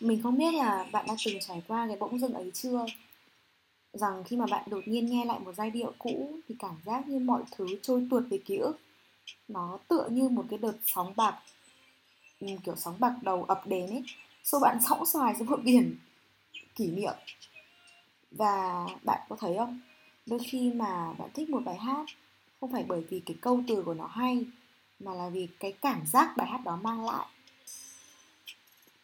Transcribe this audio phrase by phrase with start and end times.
[0.00, 2.86] mình không biết là bạn đã từng trải qua cái bỗng dưng ấy chưa?
[3.92, 7.08] Rằng khi mà bạn đột nhiên nghe lại một giai điệu cũ thì cảm giác
[7.08, 8.78] như mọi thứ trôi tuột về ký ức.
[9.48, 11.38] Nó tựa như một cái đợt sóng bạc
[12.40, 14.04] ừ, kiểu sóng bạc đầu ập đến ấy.
[14.44, 15.96] Xô bạn sóng xoài xuống một biển,
[16.74, 17.14] kỷ niệm.
[18.30, 19.80] Và bạn có thấy không?
[20.26, 22.06] Đôi khi mà bạn thích một bài hát,
[22.60, 24.44] không phải bởi vì cái câu từ của nó hay,
[25.00, 27.26] mà là vì cái cảm giác bài hát đó mang lại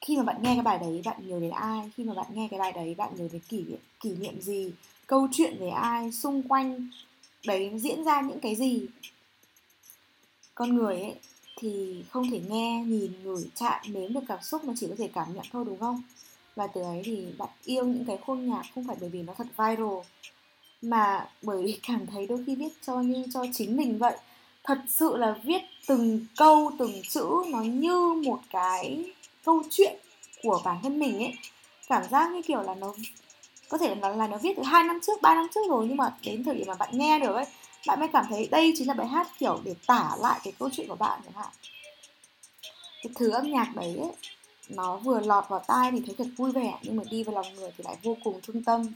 [0.06, 1.90] khi mà bạn nghe cái bài đấy, bạn nhớ đến ai?
[1.96, 4.72] Khi mà bạn nghe cái bài đấy, bạn nhớ đến kỷ niệm kỷ niệm gì?
[5.06, 6.12] Câu chuyện về ai?
[6.12, 6.88] Xung quanh
[7.46, 8.86] đấy diễn ra những cái gì?
[10.54, 11.14] Con người ấy
[11.58, 15.08] thì không thể nghe, nhìn, ngửi, chạm, nếm được cảm xúc, mà chỉ có thể
[15.08, 16.02] cảm nhận thôi, đúng không?
[16.56, 19.34] Và từ ấy thì bạn yêu những cái khuôn nhạc, không phải bởi vì nó
[19.34, 19.98] thật viral,
[20.82, 24.16] mà bởi vì cảm thấy đôi khi viết cho như cho chính mình vậy.
[24.64, 29.12] Thật sự là viết từng câu, từng chữ nó như một cái
[29.46, 29.96] câu chuyện
[30.42, 31.34] của bản thân mình ấy
[31.88, 32.94] cảm giác như kiểu là nó
[33.68, 35.96] có thể là, là nó viết từ hai năm trước ba năm trước rồi nhưng
[35.96, 37.46] mà đến thời điểm mà bạn nghe được ấy
[37.86, 40.68] bạn mới cảm thấy đây chính là bài hát kiểu để tả lại cái câu
[40.72, 41.52] chuyện của bạn chẳng hạn.
[43.02, 44.12] Cái thứ âm nhạc đấy ấy,
[44.68, 47.54] nó vừa lọt vào tai thì thấy thật vui vẻ nhưng mà đi vào lòng
[47.54, 48.86] người thì lại vô cùng thương tâm.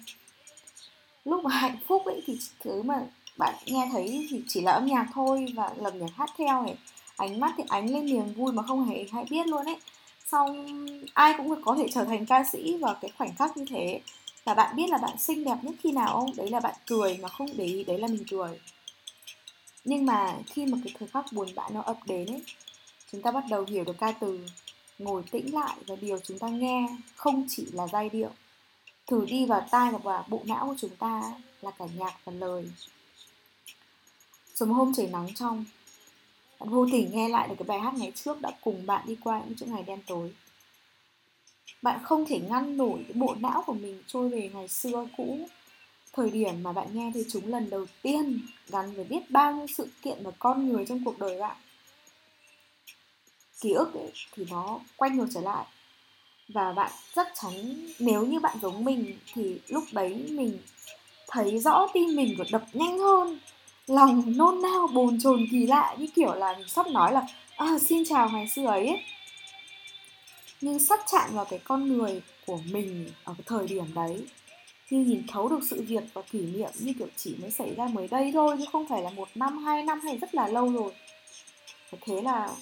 [1.24, 3.00] Lúc mà hạnh phúc ấy thì thứ mà
[3.36, 6.77] bạn nghe thấy thì chỉ là âm nhạc thôi và lầm nhạc hát theo này.
[7.17, 9.77] Ánh mắt thì ánh lên niềm vui mà không hề hay biết luôn ấy
[10.33, 14.00] xong, ai cũng có thể trở thành ca sĩ vào cái khoảnh khắc như thế.
[14.45, 16.36] Và bạn biết là bạn xinh đẹp nhất khi nào không?
[16.36, 18.61] Đấy là bạn cười mà không để ý, đấy là mình cười.
[19.84, 22.42] Nhưng mà khi mà cái thời khắc buồn bã nó ập đến ấy,
[23.12, 24.47] chúng ta bắt đầu hiểu được ca từ
[24.98, 28.31] ngồi tĩnh lại và điều chúng ta nghe không chỉ là giai điệu.
[29.06, 31.23] Thử đi vào tai và bộ não của chúng ta
[31.61, 32.70] là cả nhạc và lời.
[34.55, 35.64] Sớm hôm trời nắng trong
[36.69, 39.42] vô tình nghe lại được cái bài hát ngày trước đã cùng bạn đi qua
[39.44, 40.33] những chuỗi ngày đen tối.
[41.83, 45.48] Bạn không thể ngăn nổi cái bộ não của mình trôi về ngày xưa cũ.
[46.12, 49.67] Thời điểm mà bạn nghe thấy chúng lần đầu tiên gắn với biết bao nhiêu
[49.77, 51.57] sự kiện và con người trong cuộc đời bạn.
[53.61, 55.64] Ký ức ấy, thì nó quay ngược trở lại.
[56.48, 60.58] Và bạn chắc chắn nếu như bạn giống mình thì lúc đấy mình
[61.29, 63.39] thấy rõ tim mình của đập nhanh hơn
[63.90, 67.78] lòng nôn nao bồn chồn kỳ lạ như kiểu là mình sắp nói là à,
[67.78, 69.05] xin chào ngày xưa ấy, ấy
[70.61, 74.27] nhưng sắp chạm vào cái con người của mình ở cái thời điểm đấy
[74.90, 77.86] nhưng nhìn thấu được sự việc và kỷ niệm như kiểu chỉ mới xảy ra
[77.86, 80.72] mới đây thôi chứ không phải là một năm hai năm hay rất là lâu
[80.72, 80.92] rồi.
[81.90, 82.55] Và thế là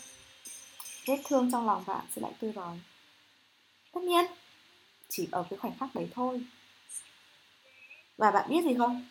[1.07, 2.77] vết thương trong lòng bạn sẽ lại tươi rói.
[3.93, 4.25] Tất nhiên
[5.09, 6.41] chỉ ở cái khoảnh khắc đấy thôi.
[8.17, 9.07] Và bạn biết gì không?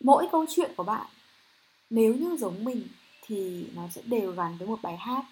[0.00, 1.06] Mỗi câu chuyện của bạn
[1.90, 2.88] nếu như giống mình
[3.26, 5.24] thì nó sẽ đều gắn với một bài hát.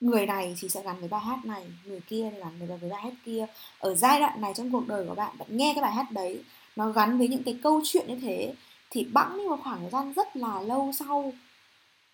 [0.00, 2.90] Người này thì sẽ gắn với bài hát này người kia thì gắn với, với
[2.90, 3.46] bài hát kia.
[3.78, 6.44] Ở giai đoạn này trong cuộc đời của bạn bạn nghe cái bài hát đấy
[6.76, 8.54] nó gắn với những cái câu chuyện như thế
[8.90, 11.32] thì bẵng đi một khoảng thời gian rất là lâu sau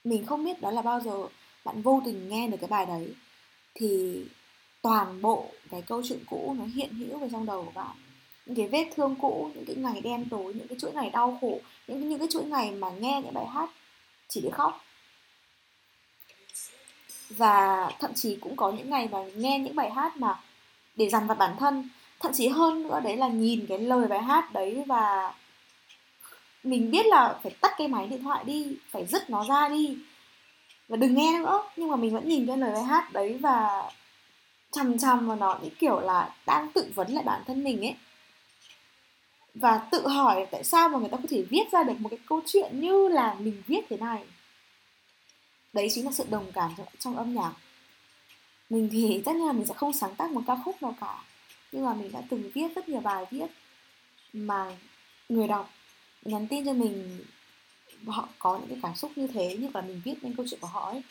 [0.04, 1.28] mình không biết đó là bao giờ
[1.64, 3.14] bạn vô tình nghe được cái bài đấy
[3.74, 4.22] thì
[4.82, 7.96] toàn bộ cái câu chuyện cũ nó hiện hữu về trong đầu của bạn
[8.46, 11.38] những cái vết thương cũ, những cái ngày đen tối, những cái chuỗi ngày đau
[11.40, 13.70] khổ, những những cái chuỗi ngày mà nghe những bài hát
[14.28, 14.84] chỉ để khóc.
[17.30, 20.40] Và thậm chí cũng có những ngày mà nghe những bài hát mà
[20.96, 21.88] để dằn vặt bản thân.
[22.20, 25.34] Thậm chí hơn nữa đấy là nhìn cái lời bài hát đấy và
[26.64, 29.98] mình biết là phải tắt cái máy điện thoại đi, phải dứt nó ra đi.
[30.88, 33.90] Và đừng nghe nữa, nhưng mà mình vẫn nhìn cái lời bài hát đấy và
[34.72, 37.94] chằm chằm vào nó những kiểu là đang tự vấn lại bản thân mình ấy
[39.54, 42.18] và tự hỏi tại sao mà người ta có thể viết ra được một cái
[42.28, 44.24] câu chuyện như là mình viết thế này.
[45.72, 47.52] Đấy chính là sự đồng cảm trong, trong âm nhạc.
[48.70, 51.24] Mình thì tất nhiên là mình sẽ không sáng tác một ca khúc nào cả
[51.72, 53.46] nhưng mà mình đã từng viết rất nhiều bài viết
[54.32, 54.76] mà
[55.28, 55.70] người đọc
[56.22, 57.24] nhắn tin cho mình
[58.06, 60.60] họ có những cái cảm xúc như thế như là mình viết nên câu chuyện
[60.60, 61.02] của họ ấy.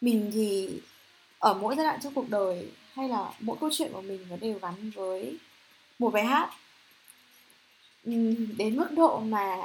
[0.00, 0.70] Mình thì
[1.38, 4.36] ở mỗi giai đoạn trong cuộc đời hay là mỗi câu chuyện của mình nó
[4.36, 5.38] đều gắn với
[5.98, 6.50] một bài hát
[8.56, 9.56] đến mức độ mà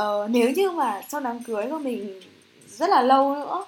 [0.00, 2.20] uh, nếu như mà sau đám cưới của mình
[2.68, 3.64] rất là lâu nữa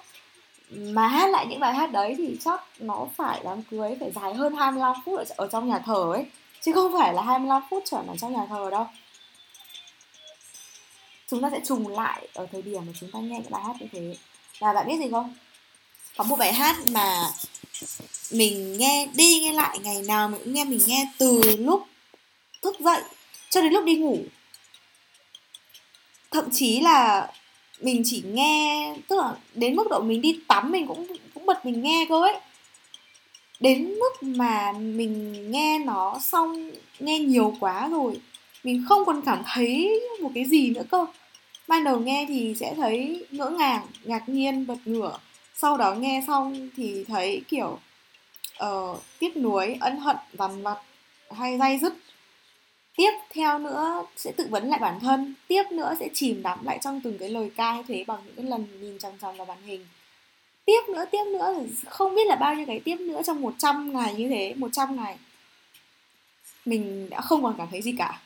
[0.69, 4.33] mà hát lại những bài hát đấy thì chắc nó phải đám cưới phải dài
[4.33, 6.25] hơn 25 phút ở, ở trong nhà thờ ấy
[6.61, 8.87] chứ không phải là 25 phút chuẩn ở trong nhà thờ đâu.
[11.29, 13.73] Chúng ta sẽ trùng lại ở thời điểm mà chúng ta nghe những bài hát
[13.79, 14.15] như thế.
[14.59, 15.35] Và bạn biết gì không?
[16.17, 17.29] Có một bài hát mà
[18.31, 21.87] mình nghe đi nghe lại ngày nào mình cũng nghe mình nghe từ lúc
[22.61, 23.01] thức dậy
[23.57, 24.19] cho đến lúc đi ngủ.
[26.31, 27.31] Thậm chí là
[27.81, 31.65] mình chỉ nghe tức là đến mức độ mình đi tắm mình cũng cũng bật
[31.65, 32.35] mình nghe cơ ấy.
[33.59, 38.21] Đến mức mà mình nghe nó xong nghe nhiều quá rồi
[38.63, 41.05] mình không còn cảm thấy một cái gì nữa cơ.
[41.67, 45.19] Ban đầu nghe thì sẽ thấy ngỡ ngàng ngạc nhiên bật ngửa.
[45.55, 47.79] Sau đó nghe xong thì thấy kiểu
[48.63, 50.77] uh, tiếc nuối ân hận vằn vặt
[51.31, 51.93] hay day dứt
[52.97, 56.79] tiếp theo nữa sẽ tự vấn lại bản thân, tiếp nữa sẽ chìm đắm lại
[56.81, 59.45] trong từng cái lời ca hay thế bằng những cái lần nhìn chằm chằm vào
[59.45, 59.87] màn hình.
[60.65, 61.53] Tiếp nữa tiếp nữa
[61.87, 65.17] không biết là bao nhiêu cái tiếp nữa trong 100 ngày như thế 100 ngày.
[66.65, 68.21] Mình đã không còn cảm thấy gì cả.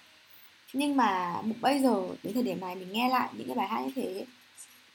[0.74, 3.82] Nhưng mà bây giờ, đến thời điểm này mình nghe lại những cái bài hát
[3.86, 4.26] như thế,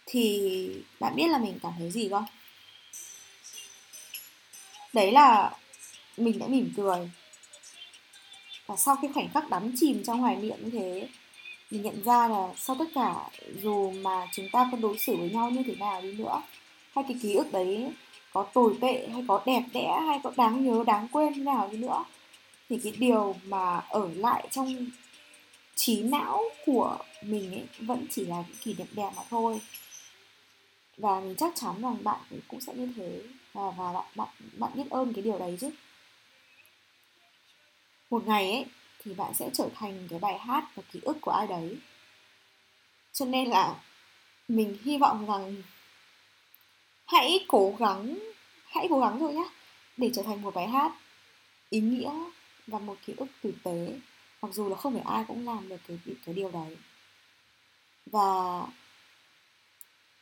[0.06, 0.68] thì
[1.00, 2.24] bạn biết là mình cảm thấy gì không?
[4.92, 5.50] Đấy là
[6.16, 7.10] mình đã mỉm cười
[8.66, 11.08] và sau cái khoảnh khắc đắm chìm trong hoài niệm như thế
[11.70, 13.14] mình nhận ra là sau tất cả
[13.62, 16.42] dù mà chúng ta có đối xử với nhau như thế nào đi nữa
[16.94, 17.92] hay cái ký ức đấy
[18.32, 21.68] có tồi tệ hay có đẹp đẽ hay có đáng nhớ đáng quên như nào
[21.72, 22.04] đi nữa
[22.68, 24.86] thì cái điều mà ở lại trong
[25.76, 29.60] trí não của mình ấy vẫn chỉ là những kỷ niệm đẹp mà thôi.
[30.96, 33.22] Và mình chắc chắn rằng bạn cũng sẽ như thế.
[33.52, 34.28] Và, và bạn bạn
[34.58, 35.70] bạn biết ơn cái điều đấy chứ
[38.10, 38.66] một ngày ấy,
[38.98, 41.76] thì bạn sẽ trở thành cái bài hát và ký ức của ai đấy.
[43.12, 43.74] Cho nên là
[44.48, 45.62] mình hy vọng rằng
[47.06, 48.18] hãy cố gắng,
[48.66, 49.44] hãy cố gắng thôi nhé
[49.96, 50.92] để trở thành một bài hát
[51.70, 52.10] ý nghĩa
[52.66, 53.98] và một ký ức tử tế,
[54.42, 56.76] mặc dù là không phải ai cũng làm được cái cái điều đấy.
[58.06, 58.62] Và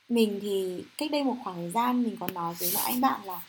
[0.08, 3.20] mình thì cách đây một khoảng thời gian mình có nói với một anh bạn
[3.24, 3.40] là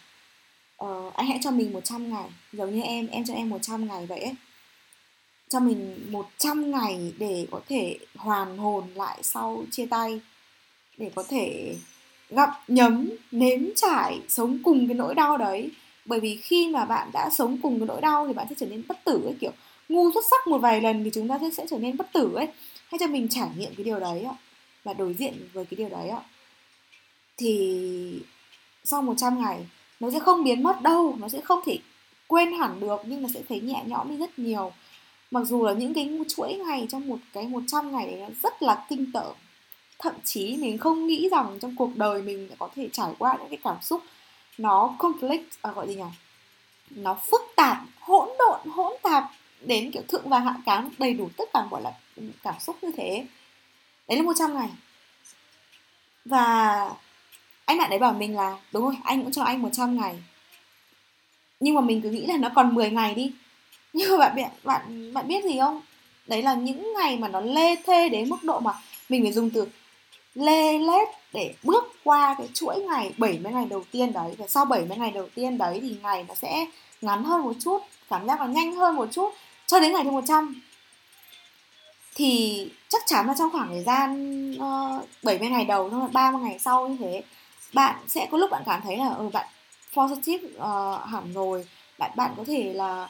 [0.83, 4.05] uh, anh hãy cho mình 100 ngày giống như em em cho em 100 ngày
[4.05, 4.33] vậy ấy.
[5.49, 10.21] Cho mình 100 ngày để có thể hoàn hồn lại sau chia tay
[10.97, 11.75] để có thể
[12.29, 15.71] gặp nhấm nếm trải sống cùng cái nỗi đau đấy.
[16.05, 18.65] Bởi vì khi mà bạn đã sống cùng cái nỗi đau thì bạn sẽ trở
[18.65, 19.51] nên bất tử ấy kiểu
[19.89, 22.47] ngu xuất sắc một vài lần thì chúng ta sẽ trở nên bất tử ấy.
[22.87, 24.35] Hãy cho mình trải nghiệm cái điều đấy ạ
[24.83, 26.21] và đối diện với cái điều đấy ạ.
[27.37, 28.21] Thì
[28.83, 29.65] sau 100 ngày
[29.99, 31.77] nó sẽ không biến mất đâu nó sẽ không thể
[32.27, 34.71] quên hẳn được nhưng mà sẽ thấy nhẹ nhõm đi rất nhiều.
[35.31, 38.61] Mặc dù là những cái chuỗi ngày trong một cái 100 ngày đấy nó rất
[38.61, 39.33] là kinh tởm.
[39.99, 43.49] Thậm chí mình không nghĩ rằng trong cuộc đời mình có thể trải qua những
[43.49, 44.01] cái cảm xúc
[44.57, 46.03] nó conflict à, gọi gì nhỉ?
[46.89, 49.23] Nó phức tạp hỗn độn hỗn tạp
[49.61, 51.91] đến kiểu thượng và hạ cám đầy đủ tất cả gọi là
[52.43, 53.25] cảm xúc như thế.
[54.07, 54.69] Đấy là 100 ngày.
[56.25, 56.91] Và
[57.65, 60.15] anh bạn đấy bảo mình là đúng rồi anh cũng cho anh 100 ngày.
[61.59, 63.31] Nhưng mà mình cứ nghĩ là nó còn 10 ngày đi.
[63.93, 65.81] Nhưng mà bạn bạn bạn biết gì không?
[66.27, 68.73] Đấy là những ngày mà nó lê thê đến mức độ mà
[69.09, 69.67] mình phải dùng từ
[70.35, 74.35] lê lết để bước qua cái chuỗi ngày 70 ngày đầu tiên đấy.
[74.37, 76.65] Và sau 70 ngày đầu tiên đấy thì ngày nó sẽ
[77.01, 79.33] ngắn hơn một chút cảm giác nó nhanh hơn một chút
[79.67, 80.61] cho đến ngày thứ 100
[82.15, 86.09] thì chắc chắn là trong khoảng thời gian ờ, uh, 70 ngày đầu xong rồi
[86.13, 87.23] 30 ngày sau như thế
[87.75, 89.47] bạn sẽ có lúc bạn cảm thấy là ừ, bạn
[89.93, 91.65] positive uh, hẳn rồi.
[91.97, 93.09] Bạn bạn có thể là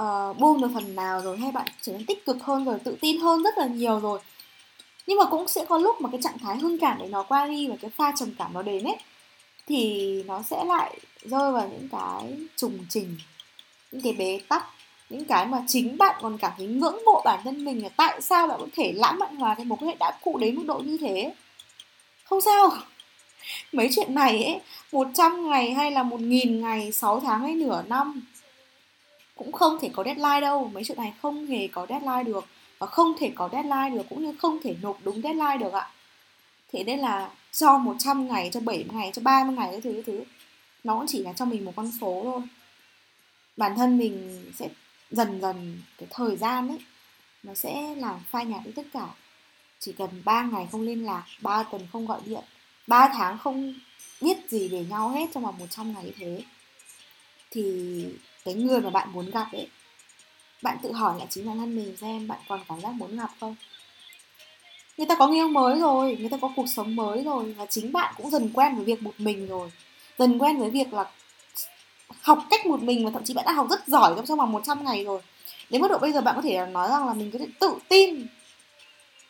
[0.00, 2.96] uh, buông được phần nào rồi hay bạn trở nên tích cực hơn rồi tự
[3.00, 4.20] tin hơn rất là nhiều rồi.
[5.06, 7.46] Nhưng mà cũng sẽ có lúc mà cái trạng thái hưng cảm để nó qua
[7.46, 8.96] đi và cái pha trầm cảm nó đến ấy
[9.66, 13.16] thì nó sẽ lại rơi vào những cái trùng trình
[13.92, 14.64] những cái bế tắc
[15.12, 18.20] những cái mà chính bạn còn cảm thấy ngưỡng mộ bản thân mình là tại
[18.20, 20.64] sao bạn có thể lãng mạn hòa cái mối quan hệ đã cụ đến mức
[20.66, 21.34] độ như thế.
[22.24, 22.70] Không sao
[23.72, 24.60] mấy chuyện này ấy
[24.92, 28.22] 100 ngày hay là 1.000 ngày 6 tháng hay nửa năm,
[29.36, 30.70] cũng không thể có deadline đâu.
[30.74, 32.46] Mấy chuyện này không hề có deadline được
[32.78, 35.90] và không thể có deadline được, cũng như không thể nộp đúng deadline được ạ.
[36.72, 40.02] Thế nên là cho 100 ngày, cho 70 ngày, cho 30 ngày cái thứ cái
[40.02, 40.24] thứ,
[40.84, 42.42] nó cũng chỉ là cho mình một con số thôi.
[43.56, 44.68] Bản thân mình sẽ
[45.10, 46.78] dần dần cái thời gian ấy,
[47.42, 49.06] nó sẽ làm phai nhạt đi tất cả.
[49.78, 52.44] Chỉ cần 3 ngày không liên lạc 3 tuần không gọi điện
[52.92, 53.74] 3 tháng không
[54.20, 56.42] biết gì về nhau hết trong vòng 100 ngày như thế.
[57.50, 58.04] Thì
[58.44, 59.68] cái người mà bạn muốn gặp ấy,
[60.62, 63.30] bạn tự hỏi lại chính bản thân mình xem bạn còn cảm giác muốn gặp
[63.40, 63.56] không?
[64.96, 67.66] Người ta có người yêu mới rồi, người ta có cuộc sống mới rồi và
[67.66, 69.72] chính bạn cũng dần quen với việc một mình rồi.
[70.18, 71.10] Dần quen với việc là
[72.20, 74.52] học cách một mình và thậm chí bạn đã học rất giỏi trong trong vòng
[74.52, 75.20] 100 ngày rồi.
[75.70, 77.74] Đến mức độ bây giờ bạn có thể nói rằng là mình có thể tự
[77.88, 78.26] tin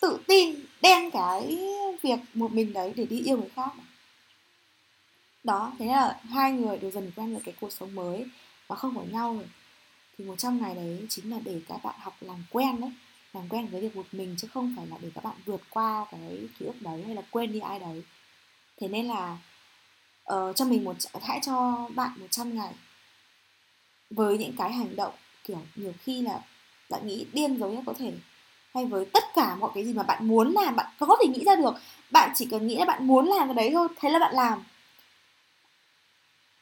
[0.02, 1.58] tự tin đem cái
[2.02, 3.84] việc một mình đấy để đi yêu người khác à?
[5.44, 8.26] đó thế là hai người đều dần quen với cái cuộc sống mới
[8.68, 9.46] và không ở nhau rồi.
[10.18, 12.90] Thì 100 ngày đấy chính là để các bạn học làm quen đấy
[13.32, 16.06] làm quen với việc một mình chứ không phải là để các bạn vượt qua
[16.10, 18.02] cái ký ức đấy hay là quên đi ai đấy.
[18.80, 19.38] Thế nên là
[20.34, 22.72] uh, cho mình một hãy cho bạn 100 ngày
[24.10, 26.40] với những cái hành động kiểu nhiều khi là
[26.90, 28.12] bạn nghĩ điên giống nhé có thể
[28.74, 31.44] hay với tất cả mọi cái gì mà bạn muốn làm, bạn có thể nghĩ
[31.44, 31.74] ra được.
[32.10, 34.62] Bạn chỉ cần nghĩ là bạn muốn làm cái đấy thôi, thế là bạn làm.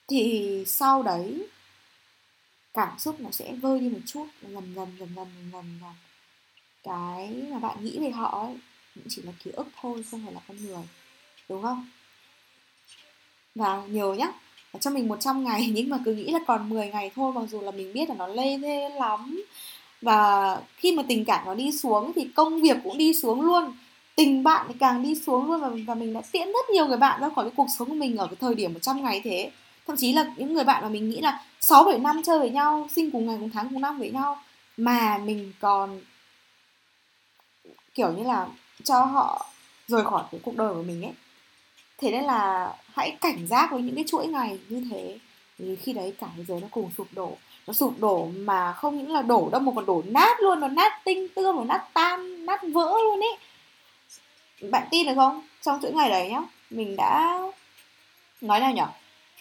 [0.09, 1.49] Thì sau đấy,
[2.75, 5.95] cảm xúc nó sẽ vơi đi một chút dần dần dần dần dần dần dần.
[6.83, 8.57] Cái mà bạn nghĩ về họ ấy,
[8.95, 10.83] cũng chỉ là ký ức thôi, không phải là con người,
[11.49, 11.89] đúng không?
[13.55, 14.33] Và nhiều nhá,
[14.81, 17.61] cho mình 100 ngày, nhưng mà cứ nghĩ là còn 10 ngày thôi, mặc dù
[17.61, 19.43] là mình biết là nó lê thê lắm
[20.03, 23.73] và khi mà tình cảm nó đi xuống thì công việc cũng đi xuống luôn.
[24.17, 26.97] Tình bạn thì càng đi xuống luôn và, và mình đã tiễn rất nhiều người
[26.97, 29.51] bạn ra khỏi cái cuộc sống của mình ở cái thời điểm 100 ngày thế.
[29.87, 32.51] Thậm chí là những người bạn mà mình nghĩ là 6 7 năm chơi với
[32.51, 34.43] nhau, sinh cùng ngày cùng tháng cùng năm với nhau
[34.77, 36.01] mà mình còn
[37.95, 38.47] kiểu như là
[38.85, 39.47] cho họ
[39.89, 41.13] rời khỏi cái cuộc đời của mình ấy.
[41.99, 45.19] Thế nên là hãy cảnh giác với những cái chuỗi ngày như thế
[45.61, 47.37] thì khi đấy cả thế giới nó cùng sụp đổ.
[47.67, 50.69] Nó sụp đổ mà không những là đổ đâu mà còn đổ nát luôn nó
[50.69, 53.37] nát tinh tươm nó nát tan nát vỡ luôn ấy
[54.71, 55.43] bạn tin được không?
[55.63, 56.41] Trong chuỗi ngày đấy nhá
[56.71, 57.39] mình đã
[58.41, 58.87] nói nào nhở?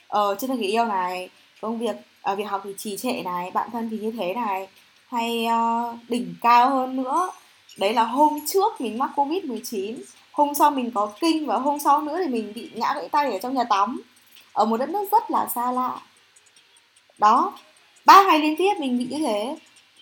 [0.07, 1.29] Ờ trên người yêu này
[1.61, 4.67] công việc à, việc học thì trì trệ này bạn thân thì như thế này
[5.07, 7.29] hay uh, đỉnh cao hơn nữa.
[7.77, 9.95] Đấy là hôm trước mình mắc covid 19
[10.31, 13.31] hôm sau mình có kinh và hôm sau nữa thì mình bị ngã gãy tay
[13.31, 14.01] ở trong nhà tắm.
[14.53, 15.99] Ở một đất nước rất là xa lạ
[17.19, 17.53] đó.
[18.05, 19.55] Ba ngày liên tiếp mình bị như thế.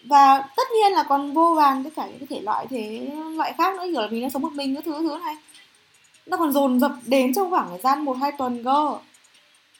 [0.03, 3.53] Và tất nhiên là còn vô vàn tất cả những cái thể loại thế, loại
[3.57, 5.35] khác nữa, kiểu là mình đang sống một mình cái thứ thứ này.
[6.25, 8.97] Nó còn dồn dập đến trong khoảng thời gian một hai tuần cơ.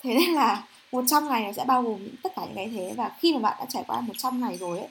[0.04, 2.94] Thế nên là 100 ngày nó sẽ bao gồm tất cả những cái thế.
[2.98, 4.88] Và khi mà bạn đã trải qua 100 ngày rồi ấy,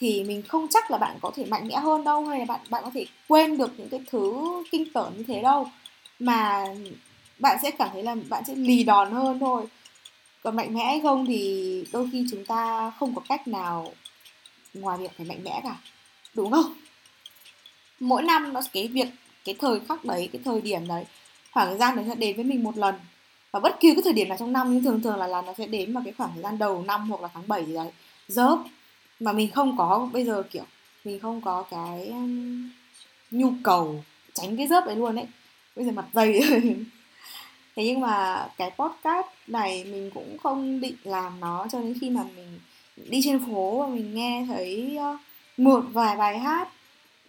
[0.00, 2.60] thì mình không chắc là bạn có thể mạnh mẽ hơn đâu, hay là bạn
[2.68, 4.34] bạn có thể quên được những cái thứ
[4.70, 5.68] kinh tởm như thế đâu.
[6.18, 6.66] Mà
[7.38, 9.62] bạn sẽ cảm thấy là bạn sẽ lì đòn hơn thôi
[10.42, 13.92] còn mạnh mẽ hay không thì đôi khi chúng ta không có cách nào
[14.74, 15.76] ngoài việc phải mạnh mẽ cả,
[16.34, 16.74] đúng không?
[18.00, 19.08] Mỗi năm nó cái việc
[19.44, 21.04] cái thời khắc đấy, cái thời điểm đấy,
[21.52, 22.94] khoảng thời gian đấy sẽ đến với mình một lần.
[23.50, 25.52] Và bất kỳ cái thời điểm nào trong năm, nhưng thường thường là là nó
[25.58, 27.88] sẽ đến vào cái khoảng thời gian đầu năm hoặc là tháng 7 gì đấy.
[28.28, 28.58] Dớp
[29.20, 30.64] mà mình không có, bây giờ kiểu,
[31.04, 32.70] mình không có cái um,
[33.30, 34.04] nhu cầu
[34.34, 35.26] tránh cái dớp đấy luôn đấy
[35.76, 36.40] bây giờ mặt dày
[37.78, 42.10] thế nhưng mà cái podcast này mình cũng không định làm nó cho đến khi
[42.10, 42.60] mà mình
[42.96, 45.18] đi trên phố và mình nghe thấy ờ,
[45.56, 46.68] một vài bài hát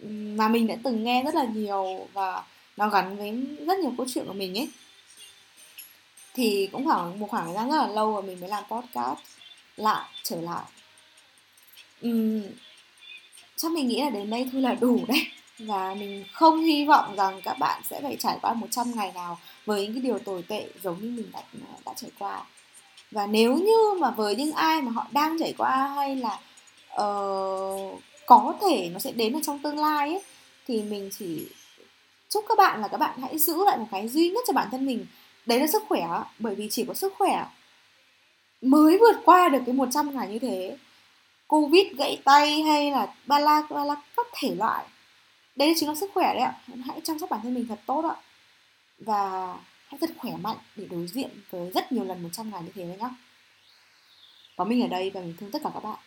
[0.08, 2.42] mà mình đã từng nghe rất là nhiều và
[2.76, 3.30] nó gắn với
[3.66, 4.68] rất nhiều câu chuyện của mình ấy.
[6.34, 9.18] Thì cũng khoảng một khoảng thời gian rất là lâu rồi mình mới làm podcast
[9.76, 10.64] lại trở lại.
[12.06, 12.42] Uhm,
[13.56, 15.26] chắc mình nghĩ là đến đây thôi là đủ đấy
[15.60, 19.38] và mình không hy vọng rằng các bạn sẽ phải trải qua 100 ngày nào
[19.66, 22.44] với những cái điều tồi tệ giống như mình đã, ờ, đã trải qua.
[23.10, 26.38] Và nếu như mà với những ai mà họ đang trải qua hay là
[27.02, 30.22] uh, có thể nó sẽ đến ở trong tương lai ấy
[30.66, 31.48] thì mình chỉ
[32.28, 34.68] chúc các bạn là các bạn hãy giữ lại một cái duy nhất cho bản
[34.70, 35.06] thân mình.
[35.46, 37.46] Đấy là sức khỏe bởi vì chỉ có sức khỏe
[38.60, 40.76] mới vượt qua được cái 100 ngày như thế.
[41.46, 44.84] Covid gãy tay hay là ba la ba la các thể loại
[45.56, 46.54] đấy chính là sức khỏe đấy ạ.
[46.86, 48.16] Hãy chăm sóc bản thân mình thật tốt ạ.
[48.98, 49.54] Và
[49.86, 52.84] hãy thật khỏe mạnh để đối diện với rất nhiều lần 100 ngày như thế
[52.84, 53.10] đấy nhá.
[54.56, 55.98] Có mình ở đây và mình thương tất cả các bạn.